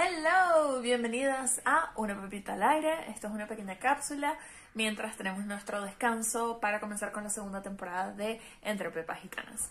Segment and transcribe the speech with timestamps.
[0.00, 3.10] Hello, bienvenidas a Una Pepita al Aire.
[3.10, 4.38] Esto es una pequeña cápsula
[4.74, 9.70] mientras tenemos nuestro descanso para comenzar con la segunda temporada de Entre Pepas Gitanas.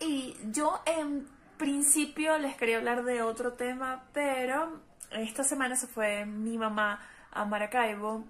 [0.00, 4.80] Y yo en principio les quería hablar de otro tema, pero
[5.12, 7.00] esta semana se fue mi mamá
[7.30, 8.24] a Maracaibo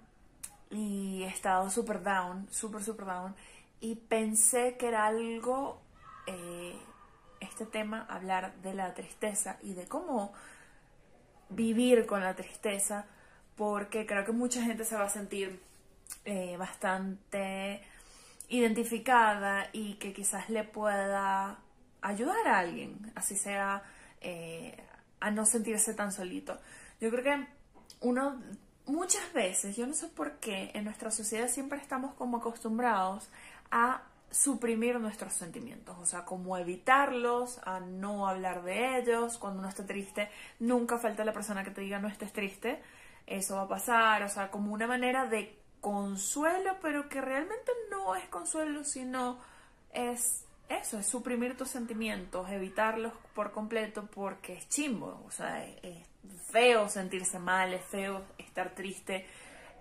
[0.70, 3.34] y he estado súper down, súper, súper down.
[3.80, 5.80] Y pensé que era algo,
[6.27, 6.79] eh,
[7.41, 10.34] este tema, hablar de la tristeza y de cómo
[11.51, 13.07] vivir con la tristeza,
[13.57, 15.61] porque creo que mucha gente se va a sentir
[16.25, 17.82] eh, bastante
[18.49, 21.59] identificada y que quizás le pueda
[22.03, 23.82] ayudar a alguien, así sea
[24.21, 24.76] eh,
[25.21, 26.59] a no sentirse tan solito.
[27.00, 27.46] Yo creo que
[28.01, 28.43] uno,
[28.87, 33.28] muchas veces, yo no sé por qué, en nuestra sociedad siempre estamos como acostumbrados
[33.70, 39.69] a suprimir nuestros sentimientos, o sea, como evitarlos, a no hablar de ellos, cuando uno
[39.69, 40.30] está triste,
[40.61, 42.80] nunca falta la persona que te diga no estés triste,
[43.27, 48.14] eso va a pasar, o sea, como una manera de consuelo, pero que realmente no
[48.14, 49.39] es consuelo, sino
[49.92, 56.06] es eso, es suprimir tus sentimientos, evitarlos por completo porque es chimbo, o sea, es,
[56.50, 59.27] feo sentirse mal, es feo estar triste.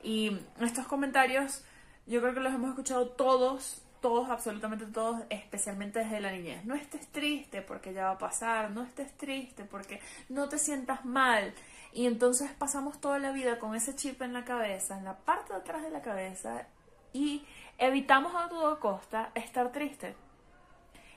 [0.02, 1.63] Y estos comentarios
[2.08, 6.66] yo creo que los hemos escuchado todos, todos, absolutamente todos, especialmente desde la niñez.
[6.66, 11.06] No estés triste porque ya va a pasar, no estés triste porque no te sientas
[11.06, 11.53] mal.
[11.91, 15.53] Y entonces pasamos toda la vida con ese chip en la cabeza, en la parte
[15.53, 16.67] de atrás de la cabeza,
[17.14, 17.44] y
[17.78, 20.16] evitamos a toda costa estar triste.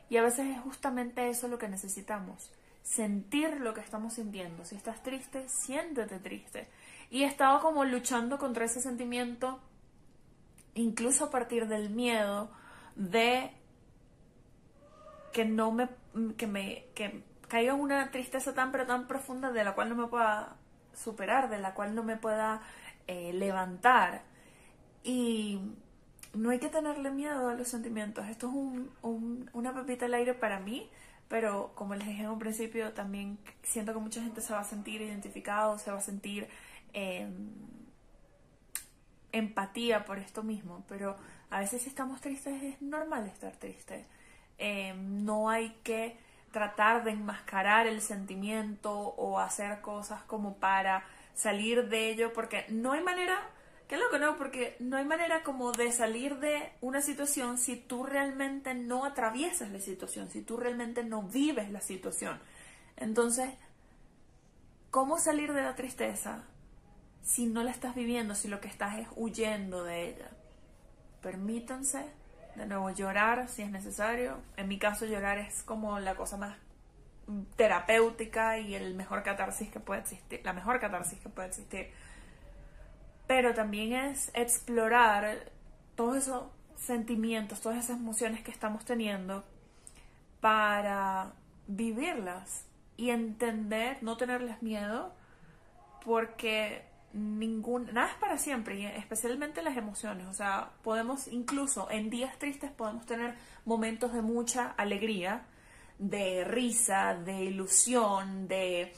[0.08, 2.50] Y a veces es justamente eso lo que necesitamos,
[2.82, 4.64] sentir lo que estamos sintiendo.
[4.64, 6.68] Si estás triste, siéntete triste.
[7.10, 9.60] Y he estado como luchando contra ese sentimiento,
[10.74, 12.50] incluso a partir del miedo
[12.96, 13.50] de
[15.32, 15.88] que no me,
[16.36, 19.94] que me, que caiga en una tristeza tan pero tan profunda de la cual no
[19.94, 20.56] me pueda
[20.94, 22.62] superar, de la cual no me pueda
[23.06, 24.22] eh, levantar.
[25.04, 25.60] Y
[26.34, 28.26] no hay que tenerle miedo a los sentimientos.
[28.28, 28.54] Esto es
[29.02, 30.88] un, una pepita al aire para mí,
[31.28, 34.64] pero como les dije en un principio, también siento que mucha gente se va a
[34.64, 36.48] sentir identificado, se va a sentir
[36.92, 37.50] em,
[39.32, 40.84] empatía por esto mismo.
[40.88, 41.16] Pero
[41.50, 44.06] a veces si estamos tristes es normal estar triste.
[44.58, 46.16] Em, no hay que
[46.52, 51.04] tratar de enmascarar el sentimiento o hacer cosas como para
[51.34, 53.40] salir de ello, porque no hay manera
[53.92, 54.38] Qué loco, ¿no?
[54.38, 59.70] Porque no hay manera como de salir de una situación si tú realmente no atraviesas
[59.70, 62.40] la situación, si tú realmente no vives la situación.
[62.96, 63.50] Entonces,
[64.90, 66.42] ¿cómo salir de la tristeza
[67.22, 70.30] si no la estás viviendo, si lo que estás es huyendo de ella?
[71.20, 72.04] Permítanse
[72.56, 74.38] de nuevo llorar si es necesario.
[74.56, 76.56] En mi caso llorar es como la cosa más
[77.56, 81.90] terapéutica y el mejor catarsis que puede existir, la mejor catarsis que puede existir
[83.26, 85.50] pero también es explorar
[85.94, 86.44] todos esos
[86.76, 89.42] sentimientos, todas esas emociones que estamos teniendo
[90.42, 91.32] para
[91.66, 92.66] vivirlas
[92.98, 95.14] y entender, no tenerles miedo,
[96.04, 100.26] porque ningún, nada es para siempre, y especialmente las emociones.
[100.26, 103.34] O sea, podemos incluso en días tristes podemos tener
[103.64, 105.46] momentos de mucha alegría,
[105.98, 108.92] de risa, de ilusión, de,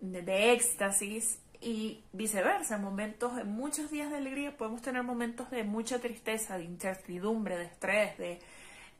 [0.00, 5.62] de, éxtasis, y viceversa, en momentos, en muchos días de alegría podemos tener momentos de
[5.62, 8.38] mucha tristeza, de incertidumbre, de estrés, de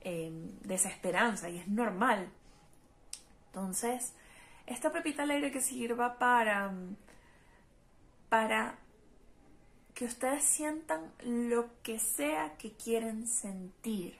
[0.03, 2.29] em, desesperanza y es normal.
[3.47, 4.15] Entonces,
[4.67, 6.73] esta pepita alegre que sirva para,
[8.31, 8.79] para
[9.93, 14.17] que ustedes sientan lo que sea que quieren sentir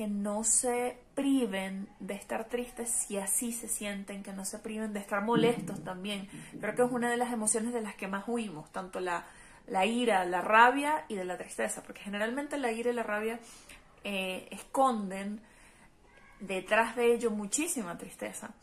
[0.00, 4.94] que no se priven de estar tristes si así se sienten, que no se priven
[4.94, 6.26] de estar molestos también.
[6.58, 9.26] Creo que es una de las emociones de las que más huimos, tanto la,
[9.66, 13.40] la ira, la rabia y de la tristeza, porque generalmente la ira y la rabia
[14.02, 15.42] eh, esconden
[16.40, 18.54] detrás de ello muchísima tristeza.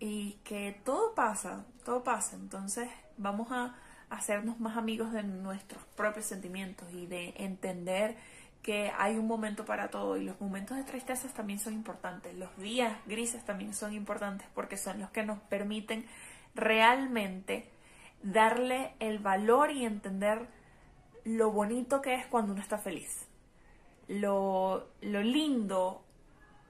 [0.00, 2.34] Y que todo pasa, todo pasa.
[2.34, 3.76] Entonces vamos a
[4.10, 8.16] hacernos más amigos de nuestros propios sentimientos y de entender
[8.62, 10.16] que hay un momento para todo.
[10.16, 14.76] Y los momentos de tristeza también son importantes, los días grises también son importantes porque
[14.76, 16.06] son los que nos permiten
[16.54, 17.68] realmente
[18.22, 20.48] darle el valor y entender
[21.24, 23.26] lo bonito que es cuando uno está feliz,
[24.08, 26.02] lo, lo lindo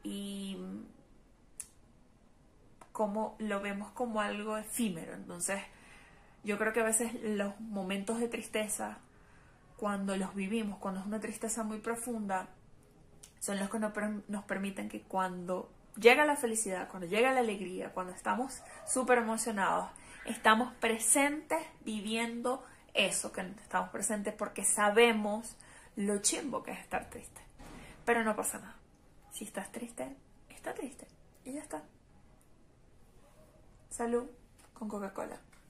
[0.02, 0.58] y
[2.92, 5.14] como lo vemos como algo efímero.
[5.14, 5.60] Entonces,
[6.44, 8.98] yo creo que a veces los momentos de tristeza
[9.76, 12.48] cuando los vivimos, cuando es una tristeza muy profunda,
[13.40, 18.12] son los que nos, permiten que cuando llega la felicidad, cuando llega la alegría, cuando
[18.12, 19.90] estamos súper emocionados,
[20.24, 22.64] estamos presentes viviendo
[22.94, 25.56] eso, que estamos presentes porque sabemos
[25.96, 27.40] lo chimbo que es estar triste.
[28.04, 28.76] Pero no pasa nada.
[29.32, 30.16] Si estás triste,
[30.48, 31.06] está triste.
[31.44, 31.82] Y ya está.
[33.90, 34.24] Salud
[34.72, 35.38] con Coca-Cola.